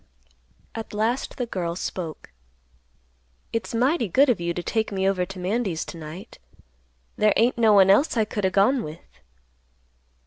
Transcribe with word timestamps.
At 0.73 0.95
last 0.95 1.37
the 1.37 1.45
girl 1.45 1.75
spoke, 1.75 2.31
"It's 3.53 3.75
mighty 3.75 4.07
good 4.07 4.29
of 4.31 4.41
you 4.41 4.51
to 4.51 4.63
take 4.63 4.91
me 4.91 5.07
over 5.07 5.27
to 5.27 5.37
Mandy's 5.37 5.85
to 5.85 5.97
night. 5.99 6.39
There 7.17 7.33
ain't 7.37 7.59
no 7.59 7.73
one 7.73 7.91
else 7.91 8.17
I 8.17 8.25
could 8.25 8.47
o' 8.47 8.49
gone 8.49 8.81
with." 8.81 9.21